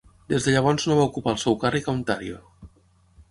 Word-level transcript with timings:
Des 0.31 0.45
de 0.45 0.53
llavors 0.55 0.85
no 0.91 0.95
va 0.99 1.03
ocupar 1.09 1.33
el 1.37 1.39
seu 1.43 1.57
càrrec 1.65 1.89
a 1.91 1.95
Ontario. 1.97 2.41